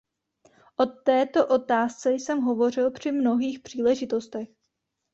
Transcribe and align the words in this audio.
O 0.75 0.85
této 0.85 1.47
otázce 1.47 2.13
jsem 2.13 2.41
hovořil 2.41 2.91
při 2.91 3.11
mnohých 3.11 3.59
příležitostech. 3.59 4.47